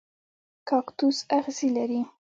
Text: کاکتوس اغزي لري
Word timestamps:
کاکتوس 0.69 1.17
اغزي 1.37 1.67
لري 1.75 2.01